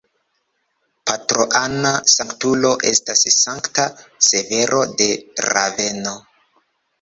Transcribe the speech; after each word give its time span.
Patrona 1.09 1.91
sanktulo 2.13 2.71
estas 2.93 3.21
Sankta 3.35 3.85
Severo 4.29 4.81
de 5.03 5.11
Raveno. 5.51 6.17